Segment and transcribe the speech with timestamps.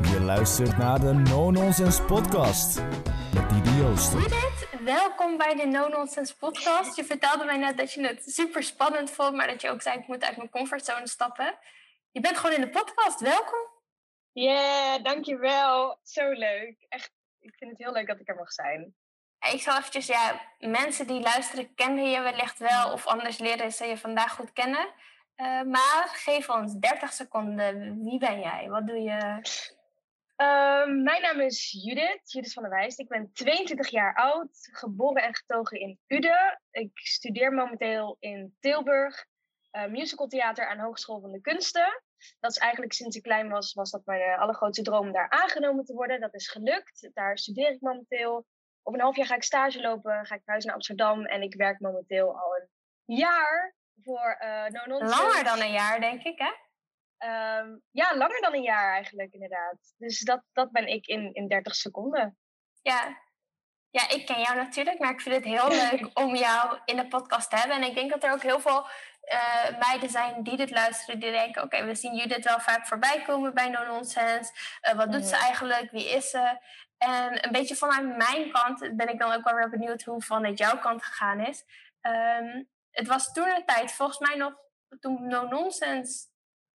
[0.00, 2.82] Je luistert naar de No Nonsense Podcast
[3.34, 4.18] met Didi Joosten.
[4.18, 6.96] Judith, welkom bij de No Nonsense Podcast.
[6.96, 9.98] Je vertelde mij net dat je het super spannend vond, maar dat je ook zei:
[9.98, 11.58] ik moet uit mijn comfortzone stappen.
[12.10, 13.20] Je bent gewoon in de podcast.
[13.20, 13.68] Welkom.
[14.32, 15.98] Yeah, dankjewel.
[16.02, 16.86] Zo leuk.
[16.88, 18.94] Echt, ik vind het heel leuk dat ik er mag zijn.
[19.52, 23.84] Ik zal eventjes, ja, mensen die luisteren kennen je wellicht wel, of anders leren ze
[23.84, 24.86] je vandaag goed kennen.
[25.36, 28.02] Uh, maar geef ons 30 seconden.
[28.04, 28.68] Wie ben jij?
[28.68, 29.40] Wat doe je?
[30.36, 32.98] Uh, mijn naam is Judith, Judith van der Wijst.
[32.98, 36.60] Ik ben 22 jaar oud, geboren en getogen in Uden.
[36.70, 39.26] Ik studeer momenteel in Tilburg
[39.72, 42.02] uh, musicaltheater aan Hogeschool van de Kunsten.
[42.40, 45.84] Dat is eigenlijk sinds ik klein was, was dat mijn allergrootste droom om daar aangenomen
[45.84, 46.20] te worden.
[46.20, 47.10] Dat is gelukt.
[47.14, 48.46] Daar studeer ik momenteel.
[48.82, 51.54] Over een half jaar ga ik stage lopen, ga ik verhuizen naar Amsterdam en ik
[51.54, 52.68] werk momenteel al een
[53.16, 54.64] jaar voor uh.
[54.98, 56.52] Langer dan een jaar, denk ik, hè?
[57.24, 59.94] Um, ja, langer dan een jaar eigenlijk, inderdaad.
[59.96, 62.38] Dus dat, dat ben ik in, in 30 seconden.
[62.82, 63.18] Ja.
[63.90, 67.08] ja, ik ken jou natuurlijk, maar ik vind het heel leuk om jou in de
[67.08, 67.76] podcast te hebben.
[67.76, 68.86] En ik denk dat er ook heel veel
[69.22, 73.22] uh, meiden zijn die dit luisteren, die denken: Oké, we zien Judith wel vaak voorbij
[73.22, 74.52] komen bij No Nonsense.
[74.88, 75.90] Uh, wat doet ze eigenlijk?
[75.90, 76.58] Wie is ze?
[76.98, 80.58] En een beetje vanuit mijn kant ben ik dan ook wel weer benieuwd hoe vanuit
[80.58, 81.64] jouw kant gegaan is.
[82.00, 84.54] Um, het was toen een tijd, volgens mij nog
[85.00, 86.30] toen No Nonsense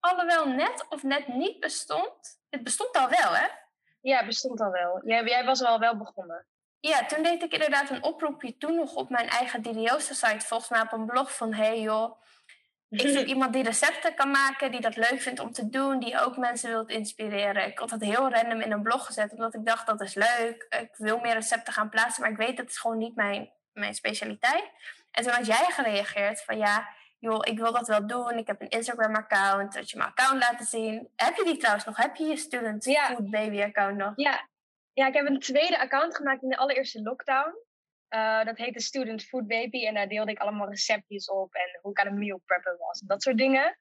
[0.06, 2.40] alhoewel net of net niet bestond.
[2.50, 3.46] Het bestond al wel, hè?
[4.00, 5.00] Ja, het bestond al wel.
[5.04, 6.46] Jij, jij was al wel begonnen.
[6.80, 10.70] Ja, toen deed ik inderdaad een oproepje toen nog op mijn eigen Didiosa site, volgens
[10.70, 12.20] mij op een blog van hey joh,
[12.88, 16.20] ik zoek iemand die recepten kan maken, die dat leuk vindt om te doen, die
[16.20, 17.66] ook mensen wilt inspireren.
[17.66, 20.66] Ik had het heel random in een blog gezet, omdat ik dacht dat is leuk.
[20.80, 23.94] Ik wil meer recepten gaan plaatsen, maar ik weet dat is gewoon niet mijn, mijn
[23.94, 24.64] specialiteit.
[25.10, 28.38] En toen had jij gereageerd van ja, joh, ik wil dat wel doen.
[28.38, 29.72] Ik heb een Instagram-account.
[29.72, 31.08] Dat je mijn account laten zien.
[31.16, 31.96] Heb je die trouwens nog?
[31.96, 33.06] Heb je je Student ja.
[33.06, 34.12] Food Baby account nog?
[34.16, 34.48] Ja.
[34.92, 37.64] ja, ik heb een tweede account gemaakt in de allereerste lockdown.
[38.10, 39.86] Uh, dat heette Student Food Baby.
[39.86, 41.54] En daar deelde ik allemaal receptjes op.
[41.54, 43.00] En hoe ik aan een meal preppen was.
[43.00, 43.78] En dat soort dingen.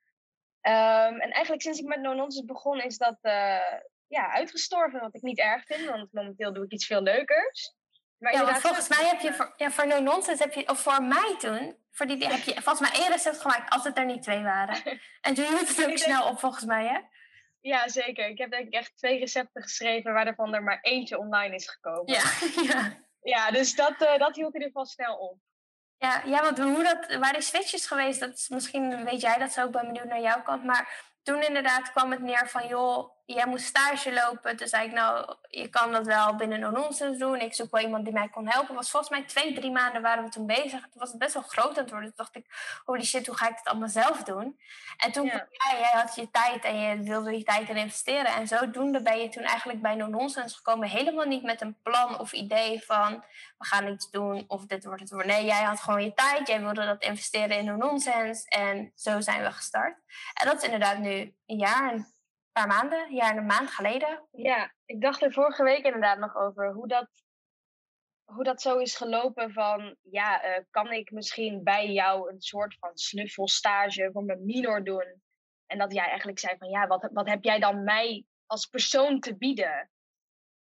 [0.62, 3.73] Um, en eigenlijk sinds ik met No Nonsense begon is dat uh,
[4.07, 5.00] ja, uitgestorven.
[5.00, 5.90] Wat ik niet erg vind.
[5.90, 7.73] Want momenteel doe ik iets veel leukers.
[8.18, 10.80] Maar ja, want volgens mij heb je voor, ja, voor No Nonsense heb je, of
[10.80, 14.06] voor mij toen, voor die, heb je volgens mij één recept gemaakt als het er
[14.06, 14.84] niet twee waren.
[15.22, 17.00] En toen hield het ook snel op volgens mij, hè?
[17.59, 18.28] Ja, zeker.
[18.28, 22.14] Ik heb denk ik echt twee recepten geschreven waarvan er maar eentje online is gekomen.
[22.14, 22.24] Ja,
[22.74, 22.98] ja.
[23.22, 25.38] ja dus dat, uh, dat hield in ieder geval snel op.
[25.97, 29.52] Ja, ja want hoe dat, waar die switches geweest, dat is, misschien weet jij dat
[29.52, 30.64] zo, ik ben benieuwd naar jouw kant.
[30.64, 34.58] Maar toen inderdaad kwam het neer van, joh, jij moet stage lopen.
[34.58, 37.40] Toen zei ik, nou, je kan dat wel binnen no nonsense doen.
[37.40, 38.75] Ik zoek wel iemand die mij kon helpen.
[38.75, 40.81] was volgens mij twee, drie maanden waren we toen bezig.
[40.81, 42.08] Toen was het best wel groot aan het worden.
[42.08, 42.46] Toen dacht ik,
[42.85, 44.59] holy shit, hoe ga ik het allemaal zelf doen?
[44.97, 45.47] En toen, ja.
[45.50, 48.34] ja jij had je tijd en je wilde die tijd in investeren.
[48.35, 50.90] En zodoende ben je toen eigenlijk bij no nonsense gekomen.
[50.90, 53.24] Helemaal niet met een plan of idee van,
[53.58, 55.31] we gaan iets doen of dit wordt het worden.
[55.31, 56.47] Nee, jij had gewoon je tijd.
[56.47, 58.50] Jij wilde dat investeren in no nonsense.
[58.50, 59.97] En zo zijn we gestart.
[60.34, 62.14] En dat is inderdaad nu een jaar
[62.55, 64.27] paar maanden, en een maand geleden.
[64.31, 67.09] Ja, ik dacht er vorige week inderdaad nog over hoe dat,
[68.23, 72.75] hoe dat zo is gelopen van, ja, uh, kan ik misschien bij jou een soort
[72.79, 75.21] van snuffelstage voor mijn minor doen?
[75.66, 79.19] En dat jij eigenlijk zei van, ja, wat, wat heb jij dan mij als persoon
[79.19, 79.89] te bieden?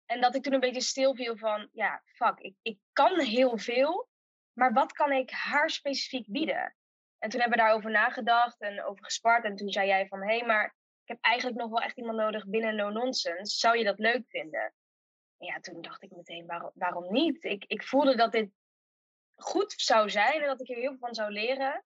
[0.06, 3.58] En dat ik toen een beetje stil viel van, ja, fuck, ik, ik kan heel
[3.58, 4.08] veel,
[4.52, 6.76] maar wat kan ik haar specifiek bieden?
[7.18, 9.44] En toen hebben we daarover nagedacht en over gespart.
[9.44, 10.74] En toen zei jij van, hé, hey, maar
[11.04, 13.56] ik heb eigenlijk nog wel echt iemand nodig binnen No Nonsense.
[13.56, 14.74] Zou je dat leuk vinden?
[15.38, 17.44] En ja, toen dacht ik meteen, waarom, waarom niet?
[17.44, 18.50] Ik, ik voelde dat dit
[19.34, 21.84] goed zou zijn en dat ik er heel veel van zou leren.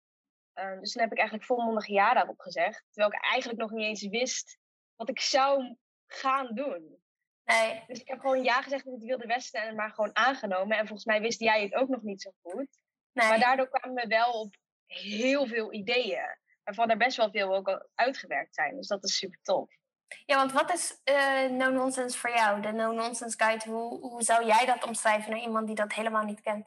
[0.54, 2.84] Uh, dus toen heb ik eigenlijk volmondig ja daarop gezegd.
[2.90, 4.58] Terwijl ik eigenlijk nog niet eens wist
[4.94, 6.98] wat ik zou gaan doen.
[7.44, 7.84] Nee.
[7.86, 10.76] Dus ik heb gewoon ja gezegd in het Wilde Westen en maar gewoon aangenomen.
[10.76, 12.78] En volgens mij wist jij het ook nog niet zo goed.
[13.12, 13.28] Nee.
[13.28, 14.56] Maar daardoor kwamen we wel op
[14.86, 18.76] heel veel ideeën waarvan er best wel veel ook al uitgewerkt zijn.
[18.76, 19.70] Dus dat is super tof.
[20.24, 22.60] Ja, want wat is uh, no nonsense voor jou?
[22.60, 26.24] De no nonsense guide, hoe, hoe zou jij dat omschrijven naar iemand die dat helemaal
[26.24, 26.66] niet kent?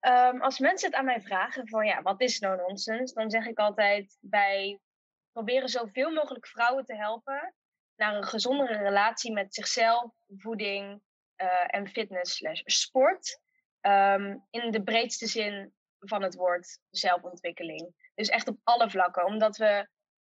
[0.00, 3.14] Um, als mensen het aan mij vragen van ja, wat is no nonsense?
[3.14, 4.80] Dan zeg ik altijd wij
[5.32, 7.54] proberen zoveel mogelijk vrouwen te helpen
[7.96, 11.02] naar een gezondere relatie met zichzelf, voeding
[11.36, 13.40] uh, en fitness slash sport.
[13.80, 17.94] Um, in de breedste zin van het woord zelfontwikkeling.
[18.16, 19.24] Dus echt op alle vlakken.
[19.24, 19.88] Omdat we,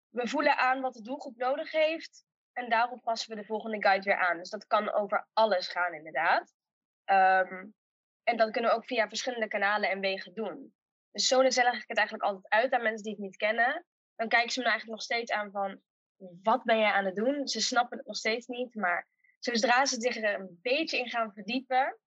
[0.08, 2.24] we voelen aan wat de doelgroep nodig heeft.
[2.52, 4.38] En daarop passen we de volgende guide weer aan.
[4.38, 6.54] Dus dat kan over alles gaan, inderdaad.
[7.04, 7.74] Um,
[8.22, 10.74] en dat kunnen we ook via verschillende kanalen en wegen doen.
[11.10, 13.84] Dus zo leg ik het eigenlijk altijd uit aan mensen die het niet kennen.
[14.16, 15.80] Dan kijken ze me eigenlijk nog steeds aan van...
[16.42, 17.48] wat ben je aan het doen?
[17.48, 19.08] Ze snappen het nog steeds niet, maar
[19.38, 21.98] zodra ze zich er een beetje in gaan verdiepen,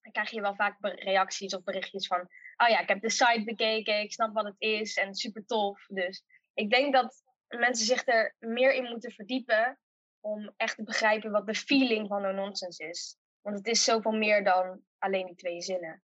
[0.00, 2.28] dan krijg je wel vaak reacties of berichtjes van,
[2.62, 5.86] oh ja, ik heb de site bekeken, ik snap wat het is en super tof.
[5.86, 6.24] Dus
[6.54, 9.78] ik denk dat mensen zich er meer in moeten verdiepen
[10.20, 13.16] om echt te begrijpen wat de feeling van no nonsense is.
[13.40, 16.02] Want het is zoveel meer dan alleen die twee zinnen.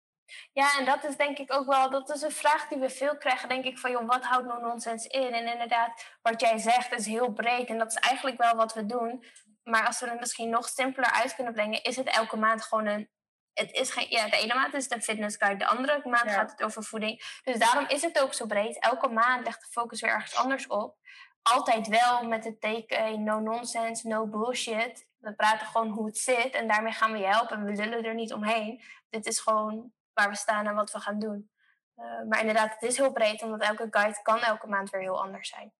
[0.52, 3.16] Ja, en dat is denk ik ook wel, dat is een vraag die we veel
[3.16, 5.32] krijgen, denk ik, van joh, wat houdt no nonsense in?
[5.32, 8.86] En inderdaad, wat jij zegt is heel breed en dat is eigenlijk wel wat we
[8.86, 9.24] doen.
[9.62, 12.86] Maar als we het misschien nog simpeler uit kunnen brengen, is het elke maand gewoon
[12.86, 13.08] een.
[13.52, 16.30] Het is geen, ja, de ene maand is het een fitness guide, de andere maand
[16.30, 17.40] gaat het over voeding.
[17.44, 18.78] Dus daarom is het ook zo breed.
[18.78, 20.96] Elke maand legt de focus weer ergens anders op.
[21.42, 25.08] Altijd wel met het teken no nonsense, no bullshit.
[25.18, 28.04] We praten gewoon hoe het zit en daarmee gaan we je helpen en we lullen
[28.04, 28.82] er niet omheen.
[29.08, 31.50] Dit is gewoon waar we staan en wat we gaan doen.
[31.96, 35.22] Uh, maar inderdaad, het is heel breed, omdat elke guide kan elke maand weer heel
[35.22, 35.72] anders zijn.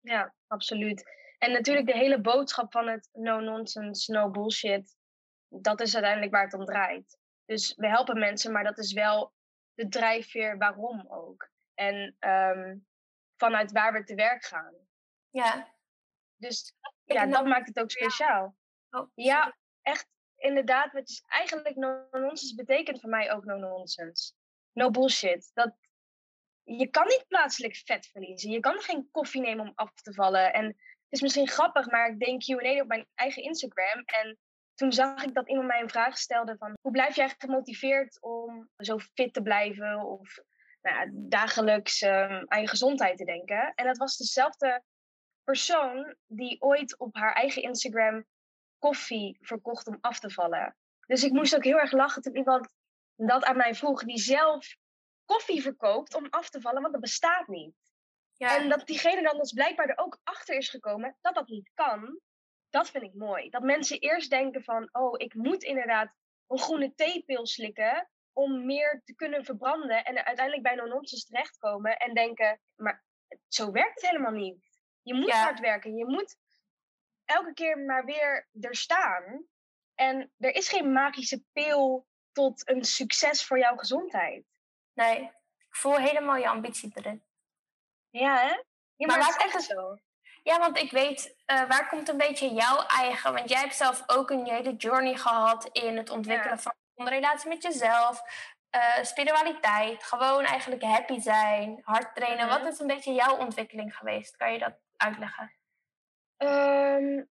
[0.00, 1.04] Ja, absoluut.
[1.38, 4.96] En natuurlijk de hele boodschap van het no nonsense, no bullshit,
[5.48, 7.18] dat is uiteindelijk waar het om draait.
[7.44, 9.32] Dus we helpen mensen, maar dat is wel
[9.74, 11.50] de drijfveer waarom ook.
[11.74, 12.86] En um,
[13.36, 14.74] vanuit waar we te werk gaan.
[15.30, 15.74] Ja.
[16.36, 18.56] Dus ja, dat maakt het ook speciaal.
[18.90, 24.32] Ja, oh, ja echt inderdaad, wat is eigenlijk no-nonsense betekent voor mij ook no-nonsense.
[24.72, 25.50] No bullshit.
[25.54, 25.74] Dat,
[26.62, 28.50] je kan niet plaatselijk vet verliezen.
[28.50, 30.52] Je kan geen koffie nemen om af te vallen.
[30.52, 30.76] En het
[31.08, 34.02] is misschien grappig, maar ik denk Q&A op mijn eigen Instagram.
[34.04, 34.38] En
[34.76, 36.76] toen zag ik dat iemand mij een vraag stelde van...
[36.80, 40.00] Hoe blijf jij gemotiveerd om zo fit te blijven?
[40.00, 40.38] Of
[40.82, 43.72] nou ja, dagelijks um, aan je gezondheid te denken.
[43.74, 44.82] En dat was dezelfde
[45.44, 48.24] persoon die ooit op haar eigen Instagram
[48.78, 50.76] koffie verkocht om af te vallen.
[51.06, 52.68] Dus ik moest ook heel erg lachen toen iemand
[53.16, 54.76] dat aan mij vroeg, die zelf
[55.24, 57.74] koffie verkoopt om af te vallen, want dat bestaat niet.
[58.32, 58.56] Ja.
[58.56, 62.20] En dat diegene dan dus blijkbaar er ook achter is gekomen dat dat niet kan,
[62.76, 63.50] dat vind ik mooi.
[63.50, 66.12] Dat mensen eerst denken van, oh, ik moet inderdaad
[66.46, 72.14] een groene theepil slikken om meer te kunnen verbranden en uiteindelijk bij no-nonsense terechtkomen en
[72.14, 73.04] denken, maar
[73.48, 74.68] zo werkt het helemaal niet.
[75.02, 76.36] Je moet hard werken, je moet
[77.24, 79.46] elke keer maar weer er staan.
[79.94, 84.44] En er is geen magische pil tot een succes voor jouw gezondheid.
[84.92, 85.20] Nee,
[85.68, 87.24] ik voel helemaal je ambitie erin.
[88.10, 88.62] Ja, hè?
[88.96, 89.98] Ja, maar, maar het is echt zo.
[90.46, 93.32] Ja, want ik weet, uh, waar komt een beetje jouw eigen...
[93.32, 97.48] Want jij hebt zelf ook een hele journey gehad in het ontwikkelen van een relatie
[97.48, 98.22] met jezelf.
[98.76, 102.48] Uh, spiritualiteit, gewoon eigenlijk happy zijn, hard trainen.
[102.48, 102.68] Wat mhm.
[102.68, 104.36] is een beetje jouw ontwikkeling geweest?
[104.36, 105.54] Kan je dat uitleggen?
[106.36, 107.28] Um,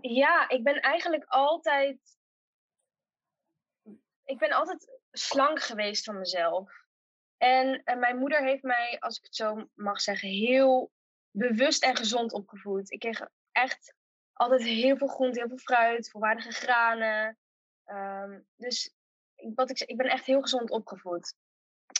[0.00, 1.98] ja, ik ben eigenlijk altijd.
[4.24, 6.70] Ik ben altijd slank geweest van mezelf.
[7.36, 10.92] En, en mijn moeder heeft mij, als ik het zo mag zeggen, heel
[11.32, 12.90] bewust en gezond opgevoed.
[12.90, 13.94] Ik kreeg echt
[14.32, 17.38] altijd heel veel groente, heel veel fruit, volwaardige granen.
[17.86, 18.94] Um, dus
[19.54, 21.34] wat ik, ik ben echt heel gezond opgevoed.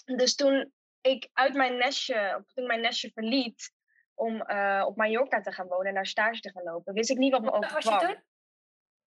[0.04, 3.72] Dus toen ik uit mijn nestje, toen ik mijn nestje verliet,
[4.14, 6.94] om uh, op Mallorca te gaan wonen en naar stage te gaan lopen.
[6.94, 7.92] Wist ik niet wat me overkwam.
[7.92, 8.22] Was je toen?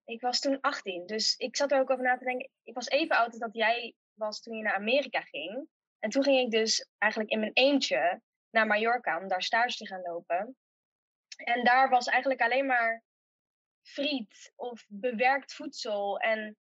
[0.04, 2.50] Ik was toen 18, dus ik zat er ook over na te denken.
[2.62, 5.68] Ik was even oud als dat jij was toen je naar Amerika ging.
[5.98, 9.86] En toen ging ik dus eigenlijk in mijn eentje naar Mallorca om daar stage te
[9.86, 10.56] gaan lopen.
[11.36, 13.02] En daar was eigenlijk alleen maar
[13.82, 16.18] friet of bewerkt voedsel.
[16.18, 16.56] En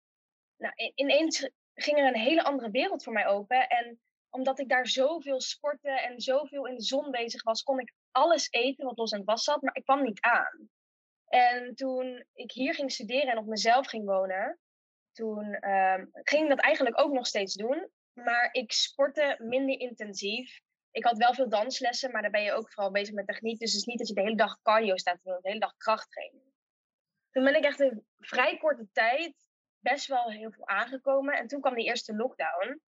[0.56, 3.68] nou, ineens ging er een hele andere wereld voor mij open.
[3.68, 7.92] En omdat ik daar zoveel sportte en zoveel in de zon bezig was, kon ik
[8.10, 10.70] alles eten wat los en vast zat, maar ik kwam niet aan.
[11.26, 14.58] En toen ik hier ging studeren en op mezelf ging wonen,
[15.12, 17.90] toen um, ging ik dat eigenlijk ook nog steeds doen.
[18.12, 20.60] Maar ik sportte minder intensief.
[20.92, 23.58] Ik had wel veel danslessen, maar daar ben je ook vooral bezig met techniek.
[23.58, 25.60] Dus het is niet dat je de hele dag cardio staat te doen, de hele
[25.60, 26.42] dag krachttraining.
[27.30, 29.34] Toen ben ik echt in vrij korte tijd
[29.78, 31.34] best wel heel veel aangekomen.
[31.34, 32.80] En toen kwam die eerste lockdown.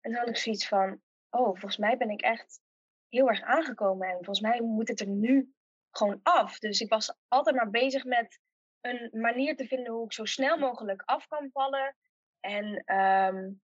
[0.00, 2.60] En toen had ik zoiets van, oh, volgens mij ben ik echt
[3.08, 4.08] heel erg aangekomen.
[4.08, 5.54] En volgens mij moet het er nu
[5.90, 6.58] gewoon af.
[6.58, 8.40] Dus ik was altijd maar bezig met
[8.80, 11.96] een manier te vinden hoe ik zo snel mogelijk af kan vallen.
[12.40, 13.60] En um,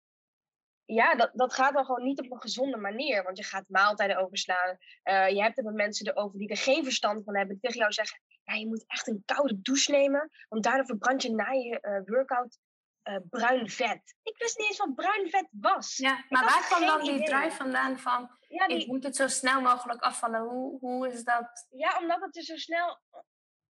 [0.87, 3.23] ja, dat, dat gaat dan gewoon niet op een gezonde manier.
[3.23, 4.76] Want je gaat maaltijden overslaan.
[5.05, 7.55] Uh, je hebt het met mensen erover die er geen verstand van hebben.
[7.55, 10.31] Die tegen jou zeggen, ja, je moet echt een koude douche nemen.
[10.49, 12.59] Want daardoor verbrand je na je uh, workout
[13.05, 14.14] uh, bruin vet.
[14.23, 15.97] Ik wist niet eens wat bruin vet was.
[15.97, 18.31] Ja, maar waar kwam dan die drive vandaan van...
[18.49, 18.81] Ja, die...
[18.81, 20.40] ik moet het zo snel mogelijk afvallen.
[20.40, 21.66] Hoe, hoe is dat?
[21.71, 23.00] Ja, omdat het er zo snel...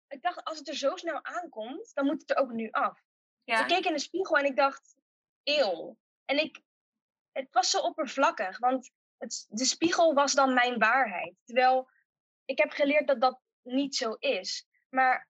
[0.09, 3.01] Ik dacht, als het er zo snel aankomt, dan moet het er ook nu af.
[3.45, 3.61] Ja.
[3.61, 4.97] ik keek in de spiegel en ik dacht,
[5.43, 5.97] eeuw.
[6.25, 6.63] En ik...
[7.33, 11.35] Het was zo oppervlakkig, want het, de spiegel was dan mijn waarheid.
[11.45, 11.91] Terwijl
[12.45, 14.67] ik heb geleerd dat dat niet zo is.
[14.89, 15.29] Maar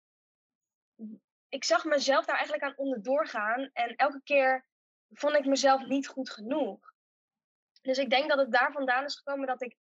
[1.49, 3.71] ik zag mezelf daar eigenlijk aan onderdoor gaan.
[3.73, 4.67] En elke keer
[5.11, 6.93] vond ik mezelf niet goed genoeg.
[7.83, 9.77] Dus ik denk dat het daar vandaan is gekomen dat ik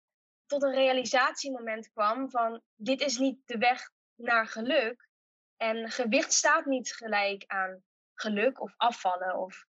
[0.47, 5.09] tot een realisatiemoment kwam van dit is niet de weg naar geluk.
[5.57, 7.83] En gewicht staat niet gelijk aan
[8.15, 9.67] geluk of afvallen of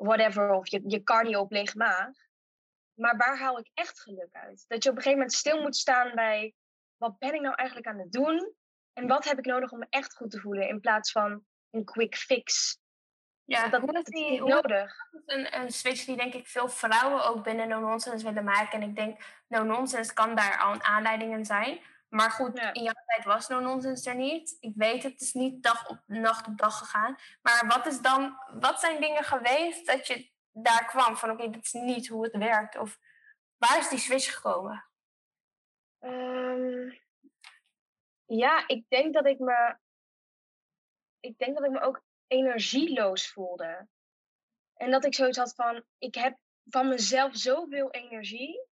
[0.00, 2.10] whatever, of je, je cardio op leeg maag.
[2.94, 4.64] Maar waar haal ik echt geluk uit?
[4.68, 6.54] Dat je op een gegeven moment stil moet staan bij
[6.96, 8.54] wat ben ik nou eigenlijk aan het doen?
[8.92, 11.84] En wat heb ik nodig om me echt goed te voelen in plaats van een
[11.84, 12.78] quick fix?
[13.44, 14.96] Ja, dat, hoe is hoe nodig.
[15.26, 18.82] Een, een switch die denk ik veel vrouwen ook binnen no nonsense willen maken.
[18.82, 21.80] En ik denk no nonsense kan daar al een aanleiding in zijn.
[22.10, 24.56] Maar goed, in jouw tijd was no nonsense er niet.
[24.60, 27.16] Ik weet het is niet dag op nacht op dag gegaan.
[27.42, 31.64] Maar wat is dan, wat zijn dingen geweest dat je daar kwam van oké, dat
[31.64, 32.76] is niet hoe het werkt?
[32.76, 32.98] Of
[33.56, 34.84] waar is die switch gekomen?
[36.00, 36.98] Um,
[38.24, 39.76] ja, ik denk dat ik me.
[41.20, 43.88] Ik denk dat ik me ook energieloos voelde.
[44.74, 48.66] En dat ik zoiets had van: ik heb van mezelf zoveel energie.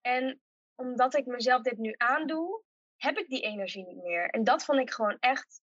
[0.00, 0.40] En
[0.74, 2.62] omdat ik mezelf dit nu aandoe,
[2.98, 4.28] heb ik die energie niet meer.
[4.28, 5.60] En dat vond ik gewoon echt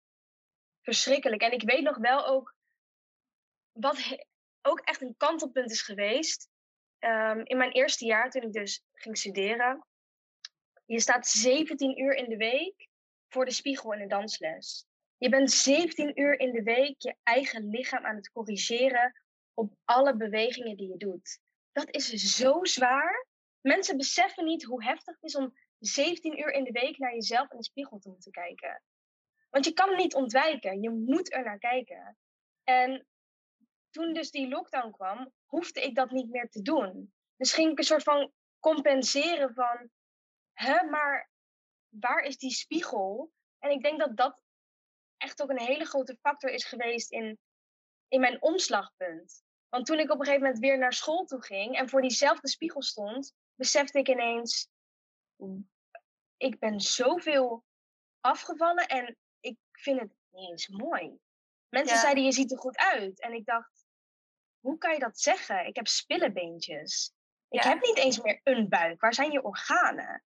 [0.81, 1.41] verschrikkelijk.
[1.41, 2.55] En ik weet nog wel ook
[3.71, 4.17] wat
[4.61, 6.49] ook echt een kantelpunt is geweest.
[6.99, 9.85] Um, in mijn eerste jaar, toen ik dus ging studeren.
[10.85, 12.87] Je staat 17 uur in de week
[13.27, 14.85] voor de spiegel in een dansles.
[15.17, 19.21] Je bent 17 uur in de week je eigen lichaam aan het corrigeren
[19.53, 21.39] op alle bewegingen die je doet.
[21.71, 23.27] Dat is zo zwaar.
[23.61, 25.53] Mensen beseffen niet hoe heftig het is om
[25.85, 28.83] 17 uur in de week naar jezelf in de spiegel te moeten kijken.
[29.49, 32.17] Want je kan niet ontwijken, je moet er naar kijken.
[32.63, 33.07] En
[33.89, 37.13] toen dus die lockdown kwam, hoefde ik dat niet meer te doen.
[37.35, 39.89] Dus ging ik een soort van compenseren van,
[40.53, 41.29] hè, maar
[41.89, 43.31] waar is die spiegel?
[43.59, 44.41] En ik denk dat dat
[45.17, 47.39] echt ook een hele grote factor is geweest in,
[48.07, 49.43] in mijn omslagpunt.
[49.69, 52.47] Want toen ik op een gegeven moment weer naar school toe ging en voor diezelfde
[52.47, 54.69] spiegel stond, besefte ik ineens,
[56.43, 57.63] ik ben zoveel
[58.19, 61.19] afgevallen en ik vind het niet eens mooi.
[61.69, 63.21] Mensen zeiden, je ziet er goed uit.
[63.21, 63.85] En ik dacht,
[64.59, 65.65] hoe kan je dat zeggen?
[65.65, 67.13] Ik heb spillebeentjes.
[67.49, 69.01] Ik heb niet eens meer een buik.
[69.01, 70.23] Waar zijn je organen?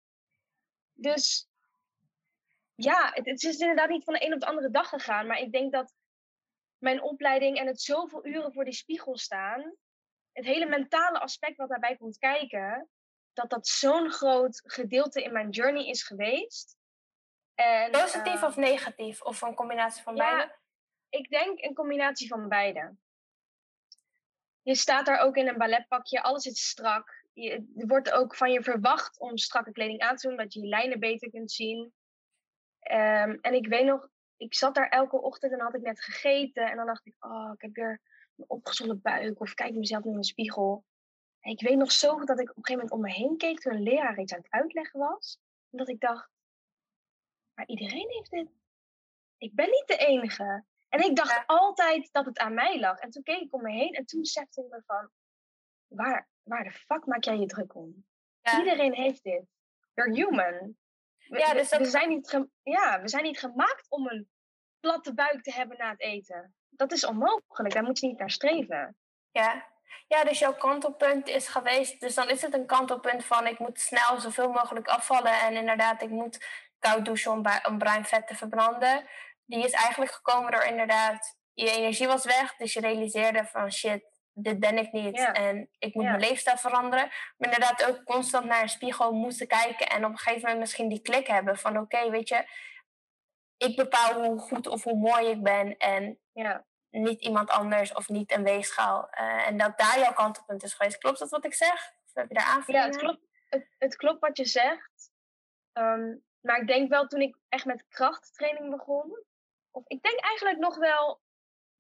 [0.94, 1.50] Dus
[2.76, 5.28] ja, het, het, is inderdaad niet van de een op de andere dag gegaan.
[5.28, 5.94] Maar ik denk dat
[6.78, 9.76] mijn opleiding en het zoveel uren voor die spiegel staan.
[10.32, 12.90] Het hele mentale aspect wat daarbij komt kijken.
[13.34, 16.78] Dat dat zo'n groot gedeelte in mijn journey is geweest.
[17.56, 19.22] En, Positief uh, of negatief?
[19.22, 20.56] Of een combinatie van ja, beide?
[21.10, 22.96] Ik denk een combinatie van beide.
[24.62, 27.26] Je staat daar ook in een balletpakje, alles is strak.
[27.34, 30.62] Je, er wordt ook van je verwacht om strakke kleding aan te doen, dat je
[30.62, 31.94] je lijnen beter kunt zien.
[32.92, 36.70] Um, en ik weet nog, ik zat daar elke ochtend en had ik net gegeten.
[36.70, 38.02] En dan dacht ik, oh, ik heb weer
[38.38, 39.40] een opgezonde buik.
[39.40, 40.86] Of kijk mezelf in de spiegel.
[41.44, 43.60] Ik weet nog zo goed dat ik op een gegeven moment om me heen keek
[43.60, 45.38] toen een leraar iets aan het uitleggen was.
[45.70, 46.30] En dat ik dacht,
[47.54, 48.48] maar iedereen heeft dit.
[49.38, 50.64] Ik ben niet de enige.
[50.90, 53.00] En ik dacht altijd dat het aan mij lag.
[53.00, 55.10] En toen keek ik om me heen en toen besefte ik me van,
[55.88, 58.06] waar, waar de fuck maak jij je druk om?
[58.58, 59.46] Iedereen heeft dit.
[59.94, 60.78] You're human.
[61.18, 64.30] We, ja, dus we, zijn niet ja, we zijn niet gemaakt om een
[64.80, 66.56] platte buik te hebben na het eten.
[66.70, 68.98] Dat is onmogelijk, daar moet je niet naar streven.
[69.32, 69.73] Ja.
[70.08, 72.00] Ja, dus jouw kantelpunt is geweest.
[72.00, 75.40] Dus dan is het een kantelpunt van ik moet snel zoveel mogelijk afvallen.
[75.40, 76.46] En inderdaad, ik moet
[76.80, 79.08] koud douchen om, om bruin vet te verbranden.
[79.46, 82.56] Die is eigenlijk gekomen door inderdaad, je energie was weg.
[82.56, 87.12] Dus je realiseerde van shit, dit ben ik niet en ik moet mijn leefstijl veranderen.
[87.38, 90.90] Maar inderdaad ook constant naar een spiegel moeten kijken en op een gegeven moment misschien
[90.90, 92.46] die klik hebben van oké, weet je,
[93.58, 96.66] ik bepaal hoe goed of hoe mooi ik ben en ja.
[97.02, 99.10] Niet iemand anders of niet een weegschaal.
[99.12, 100.98] Uh, en dat daar jouw kantelpunt is geweest.
[100.98, 101.94] Klopt dat wat ik zeg?
[102.06, 102.88] Of heb je daar aanvullingen?
[102.88, 105.12] Ja, het klopt, het, het klopt wat je zegt.
[105.74, 109.24] Um, maar ik denk wel toen ik echt met krachttraining begon,
[109.72, 111.22] of ik denk eigenlijk nog wel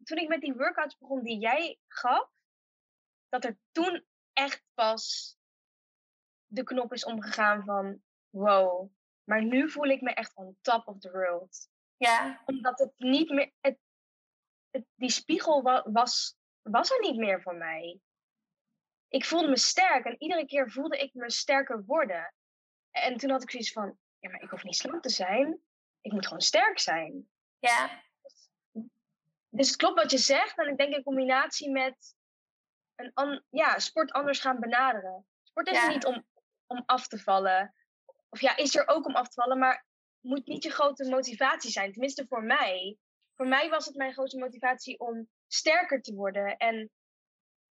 [0.03, 2.29] toen ik met die workouts begon die jij gaf,
[3.29, 5.35] dat er toen echt pas
[6.45, 8.91] de knop is omgegaan van wow,
[9.23, 11.69] maar nu voel ik me echt on top of the world.
[11.97, 12.41] Ja.
[12.45, 13.92] Omdat het niet meer, het, het,
[14.95, 17.99] die spiegel was, was er niet meer voor mij.
[19.07, 22.33] Ik voelde me sterk en iedere keer voelde ik me sterker worden.
[22.91, 25.59] En toen had ik zoiets van, ja, maar ik hoef niet slank te zijn.
[26.01, 27.29] Ik moet gewoon sterk zijn.
[27.59, 28.03] Ja.
[29.49, 30.57] Dus het klopt wat je zegt.
[30.57, 32.15] En ik denk in combinatie met
[32.95, 35.25] een ja, sport anders gaan benaderen.
[35.43, 36.25] Sport is er niet om,
[36.67, 37.75] om af te vallen.
[38.29, 39.57] Of ja, is er ook om af te vallen.
[39.57, 39.85] Maar
[40.19, 41.91] moet niet je grote motivatie zijn.
[41.91, 42.97] Tenminste voor mij.
[43.35, 46.57] Voor mij was het mijn grote motivatie om sterker te worden.
[46.57, 46.91] En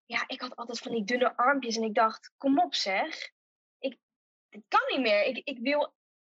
[0.04, 3.30] ja, ik had altijd van die dunne armpjes en ik dacht, kom op zeg.
[3.78, 3.98] Ik,
[4.48, 5.24] dit kan niet meer.
[5.24, 5.94] Ik, ik, wil,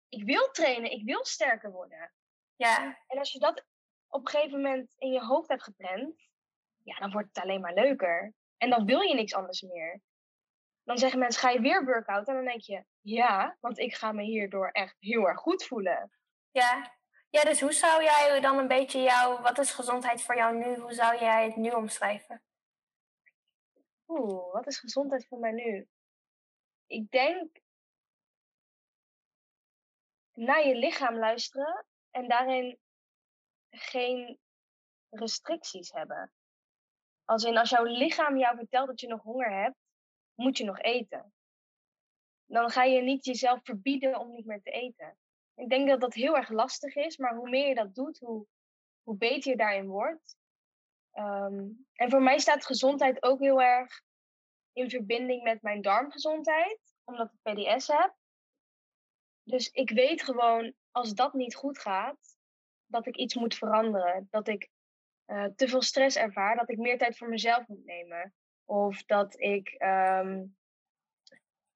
[0.08, 2.12] ik wil trainen, ik wil sterker worden.
[2.56, 2.98] Ja.
[3.06, 3.64] En als je dat
[4.08, 6.28] op een gegeven moment in je hoofd hebt geprent,
[6.82, 8.34] ja, dan wordt het alleen maar leuker.
[8.56, 10.00] En dan wil je niks anders meer.
[10.82, 12.28] Dan zeggen mensen, ga je weer workout?
[12.28, 16.10] En dan denk je, ja, want ik ga me hierdoor echt heel erg goed voelen.
[16.50, 16.95] Ja.
[17.36, 20.76] Ja, dus hoe zou jij dan een beetje jouw, wat is gezondheid voor jou nu?
[20.76, 22.42] Hoe zou jij het nu omschrijven?
[24.06, 25.88] Oeh, wat is gezondheid voor mij nu?
[26.86, 27.60] Ik denk
[30.32, 32.78] naar je lichaam luisteren en daarin
[33.70, 34.38] geen
[35.10, 36.32] restricties hebben.
[37.24, 39.76] Als in als jouw lichaam jou vertelt dat je nog honger hebt,
[40.34, 41.32] moet je nog eten.
[42.44, 45.18] Dan ga je niet jezelf verbieden om niet meer te eten.
[45.56, 48.46] Ik denk dat dat heel erg lastig is, maar hoe meer je dat doet, hoe,
[49.02, 50.36] hoe beter je daarin wordt.
[51.10, 54.02] Ehm, en voor mij staat gezondheid ook heel erg
[54.72, 58.14] in verbinding met mijn darmgezondheid, omdat ik PDS heb.
[59.42, 62.38] Dus ik weet gewoon, als dat niet goed gaat,
[62.86, 64.28] dat ik iets moet veranderen.
[64.30, 64.68] Dat ik
[65.26, 68.34] uh, te veel stress ervaar, dat ik meer tijd voor mezelf moet nemen.
[68.64, 70.44] Of dat ik ehm,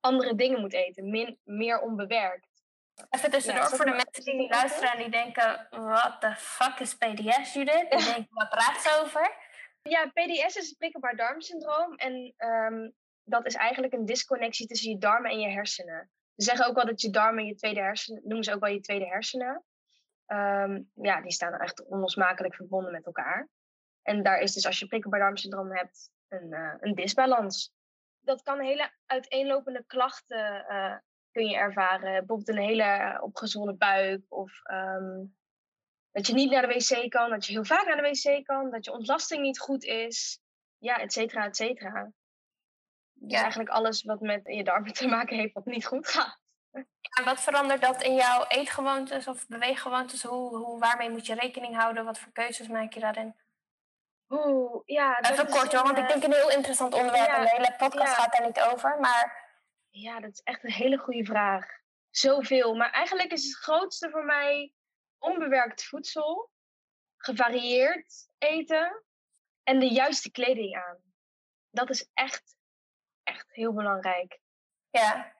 [0.00, 2.49] andere dingen moet eten, min, meer onbewerkt.
[3.10, 5.66] Even tussendoor, ja, voor de mensen die luisteren en die denken...
[5.70, 7.90] What the fuck is PDS, Judith?
[7.90, 9.36] Die denken, waar praat ze over?
[9.82, 11.94] Ja, PDS is het prikkelbaar darmsyndroom.
[11.94, 16.10] En um, dat is eigenlijk een disconnectie tussen je darmen en je hersenen.
[16.36, 18.22] Ze zeggen ook wel dat je darmen je tweede hersenen...
[18.24, 19.64] noemen ze ook wel je tweede hersenen.
[20.26, 23.48] Um, ja, die staan echt onlosmakelijk verbonden met elkaar.
[24.02, 27.72] En daar is dus als je prikkelbaar darmsyndroom hebt een, uh, een disbalans.
[28.20, 30.96] Dat kan hele uiteenlopende klachten uh,
[31.32, 32.00] kun je ervaren.
[32.00, 35.36] Bijvoorbeeld een hele opgezwollen buik of um,
[36.10, 38.70] dat je niet naar de wc kan, dat je heel vaak naar de wc kan,
[38.70, 40.40] dat je ontlasting niet goed is,
[40.78, 42.10] ja, et cetera, et cetera.
[43.12, 43.40] Dus ja.
[43.40, 46.38] eigenlijk alles wat met je darmen te maken heeft wat niet goed gaat.
[47.18, 50.22] En wat verandert dat in jouw eetgewoontes of beweeggewoontes?
[50.22, 52.04] Hoe, hoe, waarmee moet je rekening houden?
[52.04, 53.36] Wat voor keuzes maak je daarin?
[54.28, 55.20] Oeh, ja.
[55.20, 57.26] Even kort hoor, want ik denk een heel interessant onderwerp.
[57.26, 58.22] Ja, en de hele podcast ja.
[58.22, 59.39] gaat daar niet over, maar...
[59.90, 61.66] Ja, dat is echt een hele goede vraag.
[62.10, 62.74] Zoveel.
[62.74, 64.72] Maar eigenlijk is het grootste voor mij
[65.18, 66.50] onbewerkt voedsel,
[67.16, 69.04] gevarieerd eten
[69.62, 70.98] en de juiste kleding aan.
[71.70, 72.56] Dat is echt,
[73.22, 74.40] echt heel belangrijk.
[74.90, 75.36] Ja.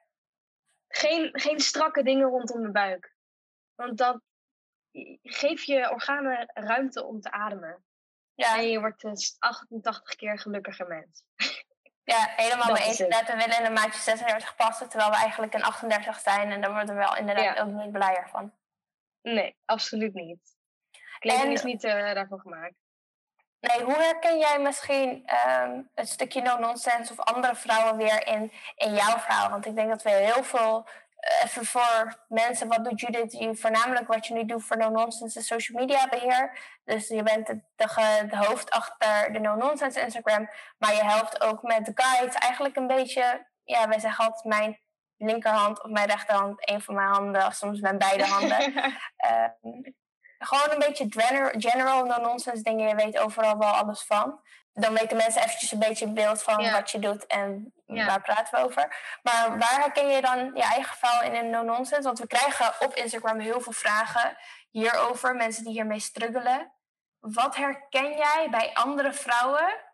[0.89, 3.15] Geen, geen strakke dingen rondom de buik.
[3.75, 4.23] Want dat
[5.23, 7.85] geeft je organen ruimte om te ademen.
[8.35, 8.59] Ja.
[8.59, 11.25] En je wordt een 88 keer gelukkiger mens.
[12.05, 12.99] Ja, helemaal mee eens.
[12.99, 16.51] We willen in een maatje 36 passen, terwijl we eigenlijk een 38 zijn.
[16.51, 18.53] En daar worden we wel inderdaad ook niet blijer van.
[19.23, 20.59] Nee, absoluut niet.
[21.19, 22.75] Kleding en, is niet uh, daarvoor gemaakt.
[23.61, 28.95] Nee, hoe herken jij misschien um, het stukje no-nonsense of andere vrouwen weer in, in
[28.95, 29.51] jouw verhaal?
[29.51, 30.89] Want ik denk dat we heel veel,
[31.21, 33.33] even voor mensen, wat doet Judith?
[33.33, 36.59] Je, voornamelijk wat je nu doet voor no-nonsense is social media beheer.
[36.85, 40.51] Dus je bent de, de, de hoofd achter de no-nonsense Instagram.
[40.79, 42.35] Maar je helpt ook met de guides.
[42.35, 44.81] Eigenlijk een beetje, ja, wij zeggen altijd mijn
[45.17, 48.63] linkerhand of mijn rechterhand, een van mijn handen, soms mijn beide handen.
[49.63, 49.83] um,
[50.49, 52.89] gewoon een beetje general, general no-nonsense dingen.
[52.89, 54.41] Je weet overal wel alles van.
[54.73, 56.73] Dan weten mensen eventjes een beetje beeld van ja.
[56.73, 58.07] wat je doet en ja.
[58.07, 58.97] waar praten we over.
[59.23, 62.07] Maar waar herken je dan je eigen verhaal in een no-nonsense?
[62.07, 64.37] Want we krijgen op Instagram heel veel vragen
[64.71, 65.35] hierover.
[65.35, 66.73] Mensen die hiermee struggelen.
[67.21, 69.89] Wat herken jij bij andere vrouwen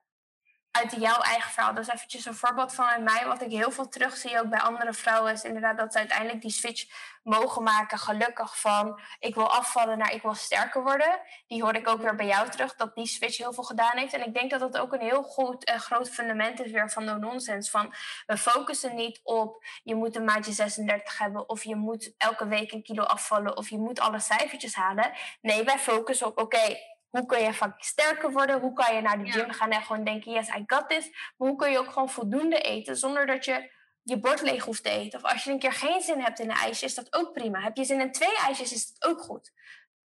[0.76, 1.74] uit jouw eigen verhaal.
[1.74, 3.26] Dus eventjes een voorbeeld van mij.
[3.26, 6.50] Wat ik heel veel terugzie ook bij andere vrouwen is inderdaad dat ze uiteindelijk die
[6.50, 6.84] switch
[7.22, 7.98] mogen maken.
[7.98, 11.20] Gelukkig van ik wil afvallen naar ik wil sterker worden.
[11.46, 12.74] Die hoorde ik ook weer bij jou terug.
[12.74, 14.12] Dat die switch heel veel gedaan heeft.
[14.12, 17.16] En ik denk dat dat ook een heel goed groot fundament is weer van no
[17.16, 17.70] nonsense.
[17.70, 17.94] Van
[18.26, 21.48] we focussen niet op je moet een maatje 36 hebben.
[21.48, 23.56] Of je moet elke week een kilo afvallen.
[23.56, 25.12] Of je moet alle cijfertjes halen.
[25.40, 26.94] Nee, wij focussen op oké.
[27.10, 28.60] Hoe kun je vaak sterker worden?
[28.60, 31.10] Hoe kan je naar de gym gaan en gewoon denken, yes, I got this.
[31.10, 34.82] Maar hoe kun je ook gewoon voldoende eten zonder dat je je bord leeg hoeft
[34.82, 35.22] te eten?
[35.22, 37.60] Of als je een keer geen zin hebt in een ijsje, is dat ook prima.
[37.60, 39.52] Heb je zin in twee ijsjes, is dat ook goed.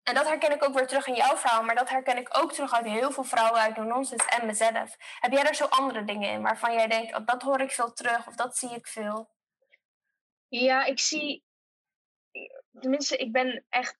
[0.03, 2.53] En dat herken ik ook weer terug in jouw verhaal, maar dat herken ik ook
[2.53, 4.97] terug uit heel veel vrouwen uit Nonsense en mezelf.
[5.21, 7.93] Heb jij er zo andere dingen in waarvan jij denkt, oh, dat hoor ik veel
[7.93, 9.31] terug of dat zie ik veel?
[10.49, 11.45] Ja, ik zie,
[12.81, 13.99] tenminste, ik ben echt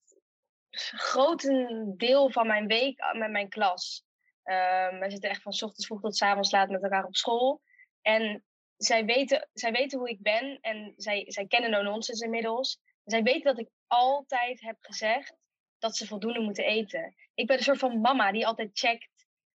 [1.97, 4.05] deel van mijn week ah, met mijn klas.
[4.45, 7.61] Um, wij zitten echt van ochtends vroeg tot avonds laat met elkaar op school.
[8.03, 8.45] En
[8.77, 12.79] zij weten, zij weten hoe ik ben en zij, zij kennen No Nonsense inmiddels.
[13.05, 15.35] Zij weten dat ik altijd heb gezegd
[15.79, 17.15] dat ze voldoende moeten eten.
[17.35, 19.09] Ik ben een soort van mama die altijd checkt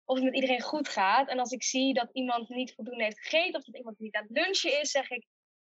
[0.06, 1.30] of het met iedereen goed gaat.
[1.30, 4.26] En als ik zie dat iemand niet voldoende heeft gegeten of dat iemand niet aan
[4.28, 5.26] het lunchen is, zeg ik: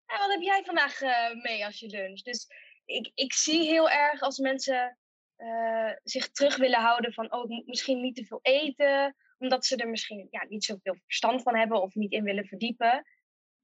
[0.06, 2.22] ah, Wat heb jij vandaag uh, mee als je lunch?
[2.22, 2.46] Dus
[2.84, 4.97] ik, ik zie heel erg als mensen
[5.38, 9.88] uh, zich terug willen houden van: Oh, misschien niet te veel eten, omdat ze er
[9.88, 13.06] misschien ja, niet zoveel verstand van hebben of niet in willen verdiepen.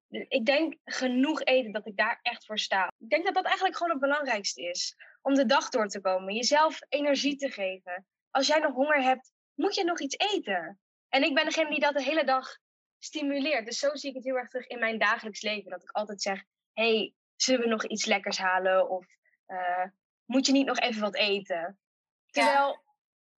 [0.08, 2.92] Ik denk genoeg eten dat ik daar echt voor sta.
[2.98, 4.96] Ik denk dat dat eigenlijk gewoon het belangrijkste is.
[5.22, 6.34] Om de dag door te komen.
[6.34, 8.06] Jezelf energie te geven.
[8.30, 10.80] Als jij nog honger hebt, moet je nog iets eten.
[11.08, 12.58] En ik ben degene die dat de hele dag
[12.98, 13.66] stimuleert.
[13.66, 15.70] Dus zo zie ik het heel erg terug in mijn dagelijks leven.
[15.70, 18.90] Dat ik altijd zeg: hey, zullen we nog iets lekkers halen?
[18.90, 19.06] Of
[19.46, 19.84] uh,
[20.24, 21.78] moet je niet nog even wat eten?
[22.26, 22.84] Terwijl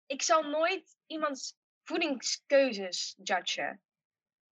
[0.06, 3.82] ik zal nooit iemands voedingskeuzes judgen.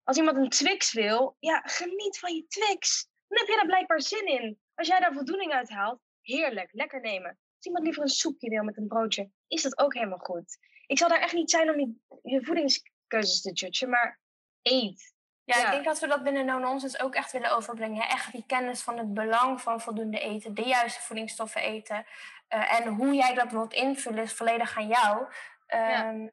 [0.03, 3.09] Als iemand een Twix wil, ja, geniet van je Twix.
[3.27, 4.59] Dan heb je daar blijkbaar zin in.
[4.75, 7.39] Als jij daar voldoening uit haalt, heerlijk, lekker nemen.
[7.55, 10.57] Als iemand liever een soepje wil met een broodje, is dat ook helemaal goed.
[10.87, 11.93] Ik zal daar echt niet zijn om je,
[12.23, 14.19] je voedingskeuzes te judgen, maar
[14.61, 15.12] eet.
[15.45, 18.07] Ja, ik denk dat we dat binnen No Nonsense ook echt willen overbrengen.
[18.07, 22.05] Echt die kennis van het belang van voldoende eten, de juiste voedingsstoffen eten.
[22.49, 25.27] Uh, en hoe jij dat wilt invullen is volledig aan jou.
[25.67, 26.31] Um,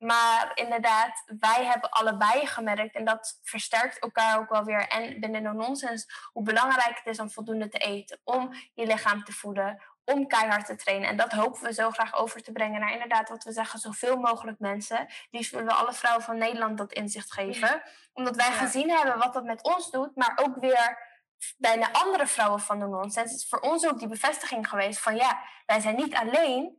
[0.00, 5.42] maar inderdaad, wij hebben allebei gemerkt, en dat versterkt elkaar ook wel weer, en binnen
[5.42, 9.82] No Nonsense, hoe belangrijk het is om voldoende te eten, om je lichaam te voeden,
[10.12, 11.08] om keihard te trainen.
[11.08, 14.16] En dat hopen we zo graag over te brengen naar inderdaad wat we zeggen, zoveel
[14.16, 15.06] mogelijk mensen.
[15.30, 17.82] Liefst willen we alle vrouwen van Nederland dat inzicht geven.
[18.12, 21.08] Omdat wij gezien hebben wat dat met ons doet, maar ook weer
[21.56, 23.30] bij de andere vrouwen van No Nonsense.
[23.30, 26.78] Het is voor ons ook die bevestiging geweest van ja, wij zijn niet alleen,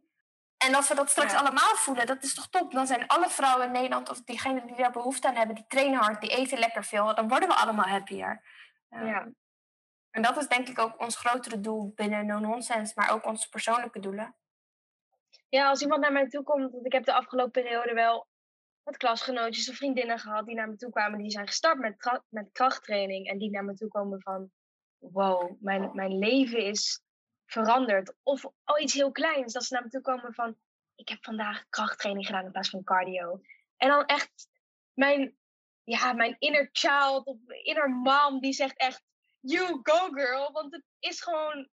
[0.57, 2.71] en als we dat straks allemaal voelen, dat is toch top?
[2.71, 5.99] Dan zijn alle vrouwen in Nederland, of diegenen die daar behoefte aan hebben, die trainen
[5.99, 8.41] hard, die eten lekker veel, dan worden we allemaal happier.
[8.89, 9.27] Ja.
[10.11, 13.49] En dat is denk ik ook ons grotere doel binnen No Nonsense, maar ook onze
[13.49, 14.35] persoonlijke doelen.
[15.49, 18.27] Ja, als iemand naar mij toe komt, want ik heb de afgelopen periode wel
[18.83, 22.49] wat klasgenootjes of vriendinnen gehad die naar me toe kwamen, die zijn gestart met, met
[22.51, 24.51] krachttraining en die naar me toe komen van,
[24.97, 27.03] wow, mijn, mijn leven is
[27.45, 28.13] veranderd.
[28.23, 30.57] Of al iets heel kleins, dat ze naar me toe komen van,
[30.95, 33.41] ik heb vandaag krachttraining gedaan in plaats van cardio.
[33.77, 34.47] En dan echt
[34.93, 35.37] mijn,
[35.83, 39.03] ja, mijn inner child of inner mom, die zegt echt,
[39.41, 40.51] you go girl.
[40.51, 41.69] Want het is gewoon,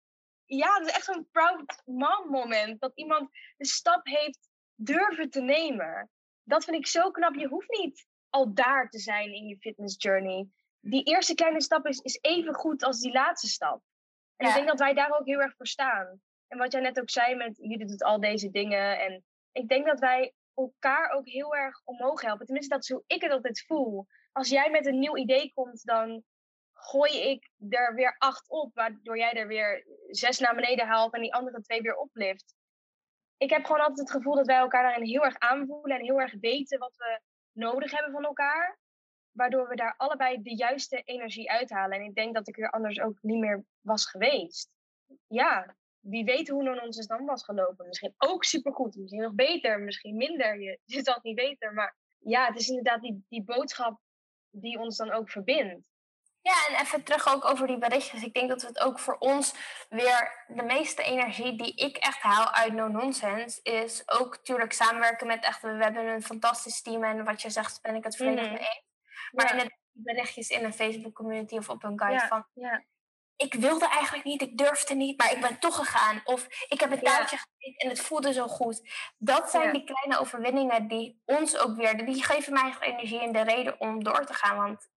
[0.46, 2.80] ja, het is echt zo'n proud mom moment.
[2.80, 6.10] Dat iemand de stap heeft durven te nemen.
[6.44, 7.36] Dat vind ik zo knap.
[7.36, 10.48] Je hoeft niet al daar te zijn in je fitness journey.
[10.80, 13.82] Die eerste kleine stap is, is even goed als die laatste stap.
[14.36, 16.22] En ik denk dat wij daar ook heel erg voor staan.
[16.48, 19.00] En wat jij net ook zei met jullie doet al deze dingen.
[19.00, 22.46] En ik denk dat wij elkaar ook heel erg omhoog helpen.
[22.46, 24.08] Tenminste, dat is hoe ik het altijd voel.
[24.32, 26.24] Als jij met een nieuw idee komt, dan
[26.90, 28.74] gooi ik er weer acht op.
[28.74, 32.56] Waardoor jij er weer zes naar beneden haalt en die andere twee weer oplift.
[33.38, 36.22] Ik heb gewoon altijd het gevoel dat wij elkaar daarin heel erg aanvoelen en heel
[36.22, 37.20] erg weten wat we
[37.52, 38.80] nodig hebben van elkaar
[39.36, 41.98] waardoor we daar allebei de juiste energie uithalen.
[42.00, 44.70] En ik denk dat ik er anders ook niet meer was geweest.
[45.28, 47.88] Ja, wie weet hoe non ons dan was gelopen.
[47.88, 50.62] Misschien ook supergoed, misschien nog beter, misschien minder.
[50.62, 51.74] Je, je zal het niet weten.
[51.74, 54.00] Maar ja, het is inderdaad die, die boodschap
[54.50, 55.90] die ons dan ook verbindt.
[56.46, 58.24] Ja, en even terug ook over die berichtjes.
[58.24, 59.54] Ik denk dat het ook voor ons
[59.90, 65.28] weer de meeste energie die ik echt haal uit No Nonsense is ook natuurlijk samenwerken
[65.28, 65.62] met echt.
[65.62, 68.60] We hebben een fantastisch team en wat je zegt ben ik het volledig mm mee
[68.60, 68.84] eens.
[69.32, 72.48] Maar in de berichtjes in een Facebook community of op een guide van...
[72.54, 72.84] Ja.
[73.36, 76.22] Ik wilde eigenlijk niet, ik durfde niet, maar ik ben toch gegaan.
[76.24, 78.90] Of ik heb een taartje gegeten en het voelde zo goed.
[79.18, 82.06] Dat zijn die kleine overwinningen die ons ook weer...
[82.06, 84.58] Die geven mij energie en de reden om door te gaan.
[84.58, 84.94] Want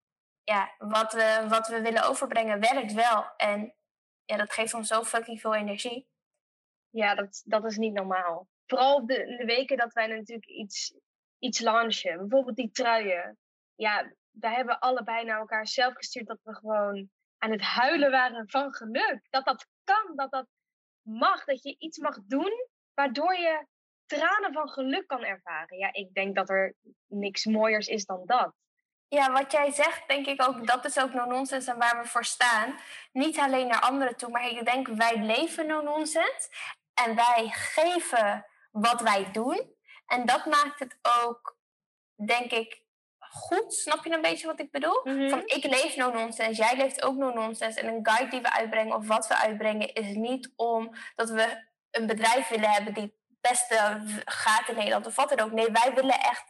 [0.46, 3.26] ja, wat we, wat we willen overbrengen werkt wel.
[3.38, 3.76] En
[4.26, 6.08] ja, dat geeft ons zo fucking veel energie.
[6.90, 8.48] Ja, dat, dat is niet normaal.
[8.66, 10.94] Vooral de, de weken dat wij natuurlijk iets,
[11.40, 12.18] iets launchen.
[12.18, 13.38] Bijvoorbeeld die truien
[13.76, 18.50] ja, wij hebben allebei naar elkaar zelf gestuurd dat we gewoon aan het huilen waren
[18.50, 19.28] van geluk.
[19.30, 20.48] Dat dat kan, dat dat
[21.02, 23.68] mag, dat je iets mag doen waardoor je
[24.06, 25.78] tranen van geluk kan ervaren.
[25.78, 26.76] Ja, ik denk dat er
[27.08, 28.54] niks mooiers is dan dat.
[29.08, 32.26] Ja, wat jij zegt, denk ik ook, dat is ook no-nonsense en waar we voor
[32.26, 32.80] staan.
[33.12, 36.50] Niet alleen naar anderen toe, maar ik denk, wij leven no-nonsense.
[36.94, 39.74] En wij geven wat wij doen.
[40.08, 41.58] En dat maakt het ook,
[42.16, 42.84] denk ik,
[43.36, 43.74] goed.
[43.74, 45.02] Snap je een beetje wat ik bedoel?
[45.04, 45.30] Mhm.
[45.30, 47.80] Van ik leef no nonsense, jij leeft ook no nonsense.
[47.80, 51.64] En een guide die we uitbrengen of wat we uitbrengen is niet om dat we
[51.92, 55.52] een bedrijf willen hebben die het beste gaat in Nederland of wat dan ook.
[55.52, 56.44] Nee, wij willen echt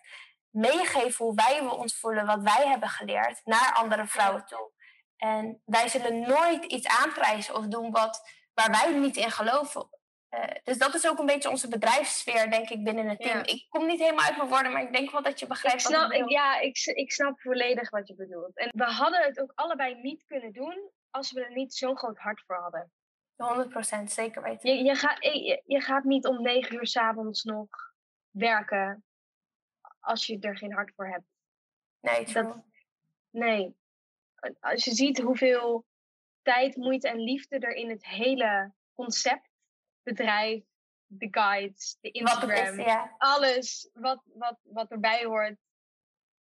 [0.55, 4.71] meegeven hoe wij ons voelen, wat wij hebben geleerd, naar andere vrouwen toe.
[5.17, 9.89] En wij zullen nooit iets aanprijzen of doen wat waar wij niet in geloven.
[10.29, 13.37] Eh, dus dat is ook een beetje onze bedrijfssfeer, denk ik, binnen het team.
[13.37, 13.45] Ja.
[13.45, 15.87] Ik kom niet helemaal uit mijn woorden, maar ik denk wel dat je begrijpt Ik
[15.87, 18.57] wat snap, ik ja, ik, ik snap volledig wat je bedoelt.
[18.57, 22.17] En we hadden het ook allebei niet kunnen doen als we er niet zo'n groot
[22.17, 22.91] hart voor hadden.
[24.01, 24.75] 100% zeker weten.
[24.75, 27.67] Je, je, gaat, je, je gaat niet om negen uur s'avonds nog
[28.29, 29.03] werken
[30.05, 31.25] als je er geen hart voor hebt.
[31.99, 32.33] Nee.
[32.33, 32.63] Dat,
[33.29, 33.75] nee.
[34.59, 35.85] Als je ziet hoeveel
[36.41, 39.49] tijd, moeite en liefde er in het hele concept,
[40.03, 40.63] bedrijf,
[41.07, 43.15] de guides, de Instagram, is, ja.
[43.17, 45.57] alles wat, wat, wat erbij hoort.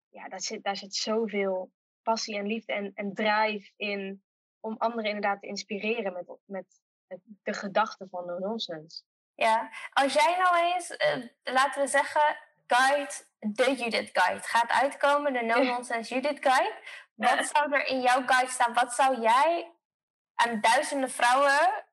[0.08, 1.72] Ja, daar zit, daar zit zoveel
[2.02, 4.22] passie en liefde en, en drive in
[4.60, 6.82] om anderen inderdaad te inspireren met, met,
[7.42, 9.02] de gedachten van no nonsense.
[9.34, 15.32] Ja, als jij nou eens, eh, laten we zeggen, guide, de Judith Guide gaat uitkomen,
[15.32, 16.74] de No Nonsense Judith Guide.
[17.14, 18.74] Wat zou er in jouw guide staan?
[18.74, 19.72] Wat zou jij
[20.34, 21.84] aan duizenden vrouwen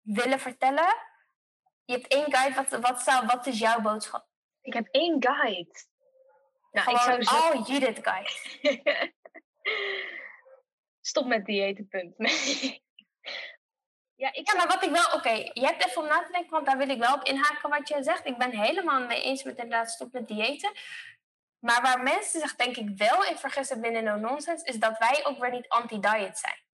[0.00, 0.94] willen vertellen?
[1.84, 4.28] Je hebt één guide, wat, wat, zou, wat is jouw boodschap?
[4.60, 5.84] Ik heb één guide.
[6.72, 7.36] Nou, ik zou zo...
[7.36, 9.14] all Judith Guide.
[11.00, 12.18] Stop met diëten, punt.
[12.18, 12.84] Nee.
[14.16, 16.50] Ja, ik Ja, maar wat ik wel, oké, je hebt even om na te denken,
[16.50, 18.26] want daar wil ik wel op inhaken wat jij zegt.
[18.26, 20.72] Ik ben helemaal mee eens met inderdaad stop met diëten.
[21.58, 25.24] Maar waar mensen zich denk ik wel in vergissen binnen No Nonsense, is dat wij
[25.24, 26.64] ook weer niet anti-diet zijn.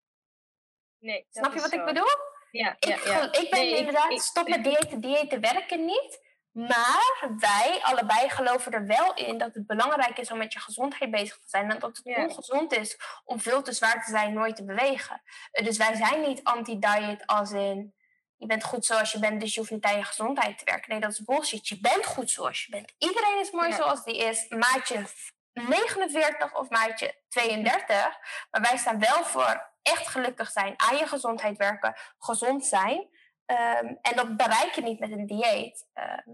[0.99, 2.09] Nee, Snap je wat ik bedoel?
[2.51, 3.31] Ja, Ik, ja, ja.
[3.31, 6.22] ik ben Nee, inderdaad, ik- stop met diëten, diëten werken niet.
[6.53, 11.11] Maar wij allebei geloven er wel in dat het belangrijk is om met je gezondheid
[11.11, 11.71] bezig te zijn.
[11.71, 12.23] En dat het Ja.
[12.25, 15.21] ongezond is om veel te zwaar te zijn, nooit te bewegen.
[15.51, 17.93] Dus wij zijn niet anti-diet als in...
[18.37, 20.89] Je bent goed zoals je bent, dus je hoeft niet aan je gezondheid te werken.
[20.91, 21.67] Nee, dat is bullshit.
[21.67, 22.93] Je bent goed zoals je bent.
[22.97, 23.75] Iedereen is mooi Ja.
[23.75, 24.45] zoals die is.
[24.49, 25.05] Maatje
[25.53, 28.17] 49 of maatje 32.
[28.51, 33.09] Maar wij staan wel voor echt gelukkig zijn, aan je gezondheid werken, gezond zijn.
[33.45, 35.87] Ehm, en dat bereik je niet met een dieet.
[35.93, 36.29] Ehm,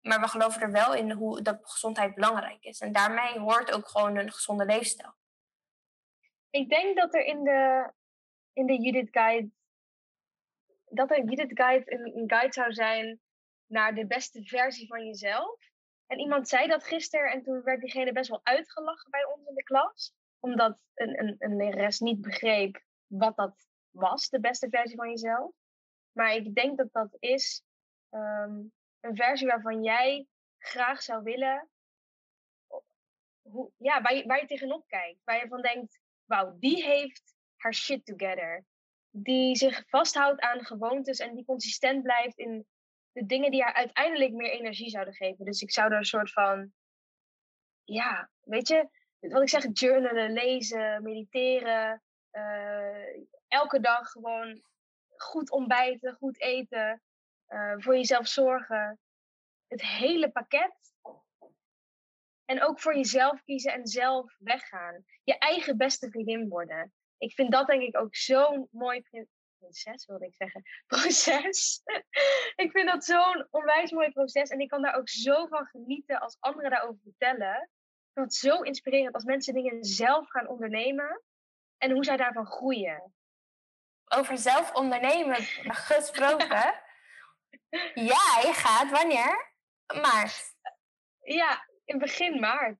[0.00, 2.80] maar we geloven er wel in hoe dat gezondheid belangrijk is.
[2.80, 5.14] En daarmee hoort ook gewoon een gezonde leefstijl.
[6.50, 7.92] Ik denk dat er in de,
[8.52, 9.50] in de Judith Guide.
[10.84, 13.20] Dat er Judith Guide een, een guide zou zijn
[13.66, 15.58] naar de beste versie van jezelf.
[16.06, 19.54] En iemand zei dat gisteren en toen werd diegene best wel uitgelachen bij ons in
[19.54, 20.14] de klas.
[20.40, 25.54] Omdat een, een, een niet begreep wat dat was, de beste versie van jezelf.
[26.14, 27.62] Maar ik denk dat dat is
[28.10, 28.62] ehm,
[29.00, 30.26] een versie waarvan jij
[30.58, 31.68] graag zou willen.
[33.42, 35.20] Hoe, ja, waar je, tegenop kijkt.
[35.24, 38.64] Waar je van denkt, wauw, die heeft haar shit together.
[39.10, 42.66] Die zich vasthoudt aan gewoontes en die consistent blijft in
[43.12, 45.44] de dingen die haar uiteindelijk meer energie zouden geven.
[45.44, 46.72] Dus ik zou er een soort van,
[47.84, 52.02] ja, weet je, wat ik zeg, journalen, lezen, mediteren.
[52.30, 54.62] eh, elke dag gewoon
[55.16, 57.02] goed ontbijten, goed eten,
[57.46, 58.98] eh, voor jezelf zorgen.
[59.66, 60.92] Het hele pakket.
[62.44, 65.04] En ook voor jezelf kiezen en zelf weggaan.
[65.24, 66.92] Je eigen beste vriendin worden.
[67.18, 70.62] Ik vind dat denk ik ook zo'n mooi prinses, wilde ik zeggen.
[70.86, 71.82] Proces.
[72.56, 74.50] ik vind dat zo'n onwijs mooi proces.
[74.50, 77.62] En ik kan daar ook zo van genieten als anderen daarover vertellen.
[77.62, 81.22] Ik vind het zo inspirerend als mensen dingen zelf gaan ondernemen.
[81.78, 83.14] En hoe zij daarvan groeien.
[84.08, 86.82] Over zelf ondernemen gesproken.
[87.94, 89.52] Jij gaat wanneer?
[90.00, 90.54] Maart.
[91.20, 92.78] Ja, in begin maart.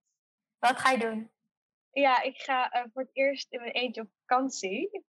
[0.58, 1.32] Wat ga je doen?
[1.90, 5.04] Ja, ik ga eh, voor het eerst in mijn eentje op vakantie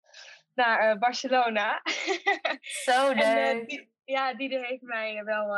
[0.53, 1.81] naar eh, Barcelona.
[2.85, 3.69] Zo en eh, leuk.
[3.69, 5.57] die, ja, die heeft mij wel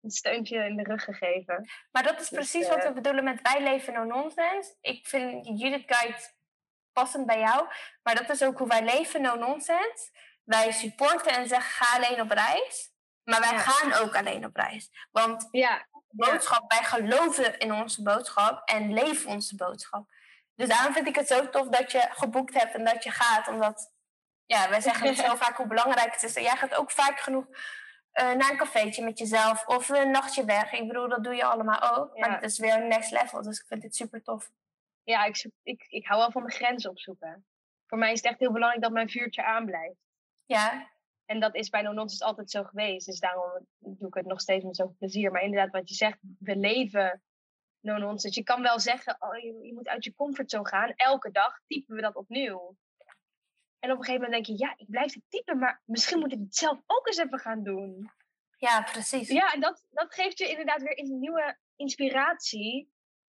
[0.00, 1.68] een steuntje in de rug gegeven.
[1.90, 4.76] Maar dat is Dus, precies wat we bedoelen met wij leven no nonsense.
[4.80, 6.18] Ik vind Judith Guide
[6.92, 7.66] passend bij jou.
[8.02, 10.10] Maar dat is ook hoe wij leven no nonsense.
[10.44, 12.90] Wij supporten en zeggen ga alleen op reis.
[13.24, 13.58] Maar wij Ja.
[13.58, 14.90] gaan ook alleen op reis.
[15.10, 20.10] Want Ja, boodschap, wij geloven in onze boodschap en leven onze boodschap.
[20.54, 23.48] Dus daarom vind ik het zo tof dat je geboekt hebt en dat je gaat.
[23.48, 23.92] Omdat,
[24.46, 26.34] ja, wij zeggen het zo vaak hoe belangrijk het is.
[26.34, 27.46] En jij gaat ook vaak genoeg
[28.12, 30.72] eh, naar een cafeetje met jezelf of een nachtje weg.
[30.72, 32.18] Ik bedoel, dat doe je allemaal ook.
[32.18, 34.50] Maar het is weer een next level, dus ik vind het super tof.
[35.04, 37.46] Ja ik, ik, ik hou wel van mijn grenzen opzoeken.
[37.86, 40.00] Voor mij is het echt heel belangrijk dat mijn vuurtje aanblijft.
[40.44, 40.90] Ja,
[41.24, 43.06] En dat is bij No Nonsense altijd zo geweest.
[43.06, 45.30] Dus daarom doe ik het nog steeds met zoveel plezier.
[45.30, 47.22] Maar inderdaad, wat je zegt, we leven
[47.80, 48.38] No Nonsense.
[48.38, 50.92] Je kan wel zeggen, oh, je, je moet uit je comfortzone gaan.
[50.96, 52.76] Elke dag typen we dat opnieuw.
[53.78, 56.32] En op een gegeven moment denk je, ja, ik blijf het typen, maar misschien moet
[56.32, 58.10] ik het zelf ook eens even gaan doen.
[58.56, 59.28] ja precies.
[59.28, 62.91] Ja, en dat, dat geeft je inderdaad weer een nieuwe inspiratie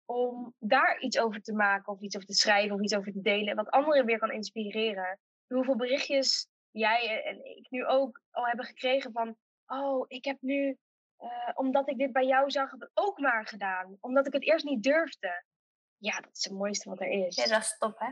[0.08, 3.20] om daar iets over te maken of iets over te schrijven of iets over te
[3.20, 3.56] delen.
[3.56, 5.18] Wat anderen weer kan inspireren.
[5.46, 10.76] Hoeveel berichtjes jij en ik nu ook al hebben gekregen van, oh, ik heb nu,
[11.16, 13.96] eh, omdat ik dit bij jou zag, het ook maar gedaan.
[14.00, 15.44] Omdat ik het eerst niet durfde.
[15.96, 17.36] Ja, dat is het mooiste wat er is.
[17.36, 18.10] Ja, dat is top, hè?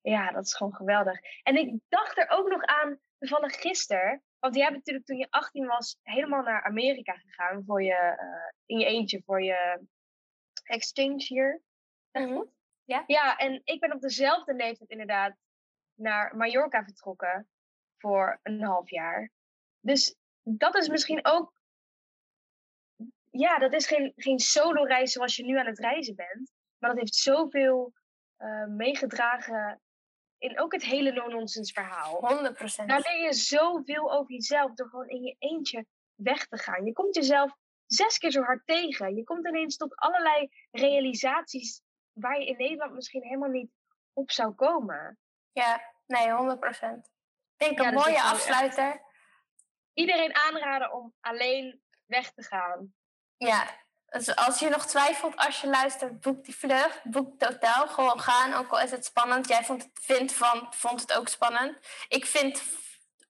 [0.00, 1.18] Ja, dat is gewoon geweldig.
[1.42, 4.22] En ik dacht er ook nog aan, toevallig gisteren.
[4.38, 8.52] Want jij bent natuurlijk toen je 18 was helemaal naar Amerika gegaan voor je, eh,
[8.66, 9.86] in je eentje voor je
[10.64, 11.62] exchange hier.
[12.12, 12.42] Mhm.
[12.84, 13.04] Ja.
[13.06, 15.36] Ja, en ik ben op dezelfde leeftijd inderdaad
[15.94, 17.48] naar Mallorca vertrokken
[17.98, 19.30] voor een half jaar.
[19.80, 21.52] Dus dat is misschien ook.
[23.30, 26.52] Ja, dat is geen, geen solo-reis zoals je nu aan het reizen bent.
[26.78, 27.92] Maar dat heeft zoveel
[28.36, 29.80] eh, meegedragen
[30.38, 32.26] in ook het hele no-nonsense verhaal.
[32.26, 32.88] 100 procent.
[32.88, 36.84] Daar leer je zoveel over jezelf door gewoon in je eentje weg te gaan.
[36.84, 37.56] Je komt jezelf
[37.94, 39.16] zes keer zo hard tegen.
[39.16, 43.70] Je komt ineens tot allerlei realisaties waar je in Nederland misschien helemaal niet
[44.12, 45.18] op zou komen.
[45.52, 47.10] Ja, nee, 100 procent.
[47.56, 49.02] Ik denk Ja, een mooie afsluiter.
[49.92, 52.94] Iedereen aanraden om alleen weg te gaan.
[53.36, 53.66] Ja,
[54.06, 58.20] dus als je nog twijfelt als je luistert, boek die vlucht, boek het hotel, gewoon
[58.20, 59.48] gaan, ook al is het spannend.
[59.48, 61.78] Jij vond het, vindt van, vond het ook spannend.
[62.08, 62.62] Ik vind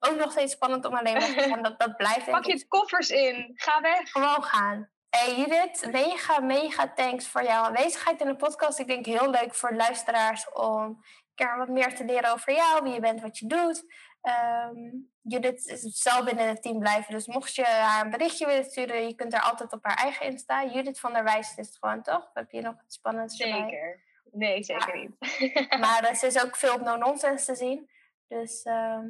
[0.09, 3.11] ook nog steeds spannend om alleen weg te gaan, dat, dat blijft Pak je koffers
[3.11, 3.53] in.
[3.55, 4.11] Ga weg.
[4.11, 4.89] gewoon gaan.
[5.09, 8.79] Hey Judith, mega, mega thanks voor jouw aanwezigheid in de podcast.
[8.79, 10.99] Ik denk heel leuk voor luisteraars om een
[11.35, 13.85] keer wat meer te leren over jou, wie je bent, wat je doet.
[14.21, 14.77] Ehm,
[15.23, 19.15] Judith zal binnen het team blijven, dus mocht je haar een berichtje willen sturen, je
[19.15, 20.65] kunt er altijd op haar eigen Insta.
[20.65, 22.31] Judith van der Wijs is het gewoon, toch?
[22.35, 23.61] Heb je nog het spannendste bij?
[23.61, 24.03] Zeker.
[24.33, 25.79] Nee, zeker niet.
[25.79, 27.91] Maar ze is ook veel op no-nonsense te zien.
[28.29, 29.07] Dus ehm,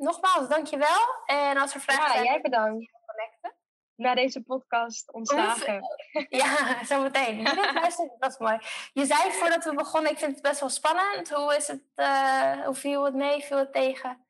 [0.00, 0.98] nogmaals, dankjewel.
[1.26, 2.90] En als er vragen Ja, zijn, jij bedankt.
[3.06, 3.54] connecten.
[3.94, 5.82] Na deze podcast ontslagen.
[6.28, 7.36] Ja, zometeen.
[7.36, 8.58] Judith, luister, dat is mooi.
[8.92, 11.30] Je zei voordat we begonnen, ik vind het best wel spannend.
[11.30, 14.24] Hoe is het, eh, hoe viel het mee, viel het tegen?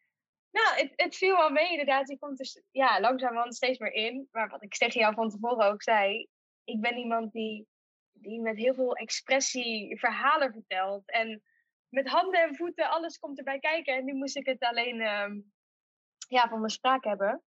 [0.51, 2.09] Nou, het, het viel wel mee inderdaad.
[2.09, 4.29] Je komt dus ja, langzamerhand steeds meer in.
[4.31, 6.29] Maar wat ik tegen jou van tevoren ook zei.
[6.65, 7.67] Ik ben iemand die,
[8.13, 11.11] die met heel veel expressie verhalen vertelt.
[11.11, 11.43] En
[11.89, 13.95] met handen en voeten, alles komt erbij kijken.
[13.95, 15.39] En nu moest ik het alleen ehm,
[16.31, 17.43] ja, van mijn spraak hebben.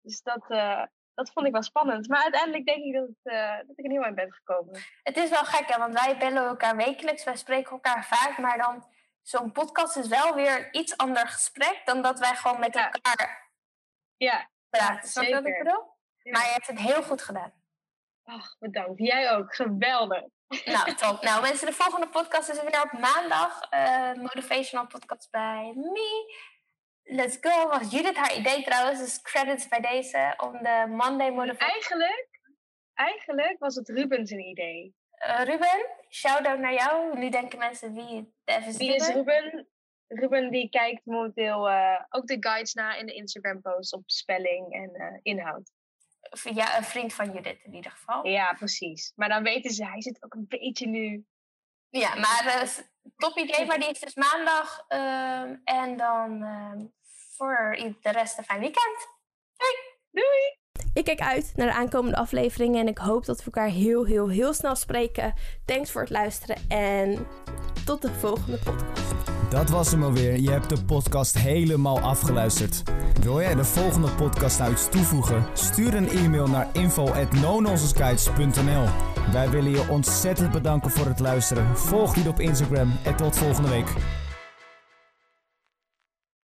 [0.00, 0.82] Dus dat, eh,
[1.14, 2.08] dat vond ik wel spannend.
[2.08, 4.80] Maar uiteindelijk denk ik dat, het, eh, dat ik er heel aan ben gekomen.
[5.02, 8.58] Het is wel gek, hè, want wij bellen elkaar wekelijks, wij spreken elkaar vaak, maar
[8.58, 8.86] dan
[9.22, 13.50] zo'n podcast is wel weer een iets ander gesprek dan dat wij gewoon met elkaar
[14.16, 15.08] Ja, praten.
[15.08, 15.96] Snap je wat ik bedoel?
[16.22, 16.32] Ja.
[16.32, 17.52] Maar je hebt het heel goed gedaan.
[18.24, 18.98] Ach, bedankt.
[19.00, 19.54] Jij ook.
[19.54, 20.22] Geweldig.
[20.64, 21.22] Nou, top.
[21.22, 23.60] Nou, mensen, de volgende podcast is weer op maandag.
[23.70, 26.36] eh, motivational podcast bij me.
[27.10, 27.68] Let's go.
[27.68, 31.68] Was Judith haar idee trouwens, dus credits bij deze om de Monday Motivation.
[31.70, 32.40] Eigenlijk,
[32.94, 34.94] eigenlijk was het Rubens een idee.
[35.10, 37.18] Eh, Ruben, shout-out naar jou.
[37.18, 39.68] Nu denken mensen wie even Wie is Ruben?
[40.06, 44.72] Ruben die kijkt momenteel eh, ook de guides na in de Instagram posts op spelling
[44.72, 45.70] en eh, inhoud.
[46.42, 48.26] Ja, een vriend van Judith in ieder geval.
[48.26, 49.12] Ja, precies.
[49.16, 51.24] Maar dan weten ze, hij zit ook een beetje nu.
[51.90, 52.68] Ja, maar
[53.16, 54.84] top idee, maar die is dus maandag.
[54.88, 56.86] ehm, en dan ehm,
[57.38, 59.16] voor de rest een fijn weekend.
[60.92, 64.28] Ik kijk uit naar de aankomende afleveringen en ik hoop dat we elkaar heel, heel,
[64.28, 65.34] heel snel spreken.
[65.64, 67.26] Thanks voor het luisteren en
[67.84, 69.06] tot de volgende podcast.
[69.50, 70.40] Dat was hem alweer.
[70.40, 72.82] Je hebt de podcast helemaal afgeluisterd.
[73.20, 75.46] Wil jij de volgende podcast nou iets toevoegen?
[75.54, 78.88] Stuur een e-mail naar info@nononsenseguides.nl.
[79.32, 81.76] Wij willen je ontzettend bedanken voor het luisteren.
[81.76, 83.88] Volg je op Instagram en tot volgende week.